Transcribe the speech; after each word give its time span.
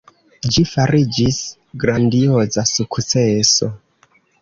Ĝi 0.55 0.63
fariĝis 0.69 1.43
grandioza 1.85 2.67
sukceso. 2.73 3.73